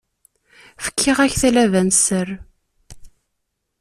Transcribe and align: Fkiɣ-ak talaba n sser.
Fkiɣ-ak 0.85 1.33
talaba 1.41 1.81
n 1.87 1.89
sser. 1.97 2.27